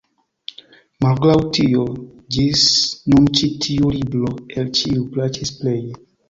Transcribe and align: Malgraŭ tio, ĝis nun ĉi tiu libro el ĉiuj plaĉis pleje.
Malgraŭ 1.05 1.35
tio, 1.57 1.83
ĝis 2.37 2.63
nun 3.15 3.27
ĉi 3.41 3.51
tiu 3.67 3.93
libro 3.99 4.33
el 4.55 4.73
ĉiuj 4.81 5.07
plaĉis 5.13 5.55
pleje. 5.61 5.95